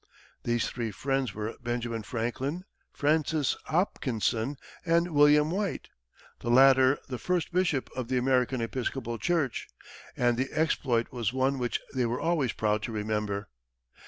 [0.41, 5.89] These three friends were Benjamin Franklin, Francis Hopkinson and William White,
[6.39, 9.67] the latter the first Bishop of the American Episcopal Church,
[10.17, 13.47] and the exploit was one which they were always proud to remember.